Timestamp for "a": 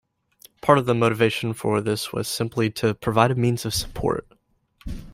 3.29-3.35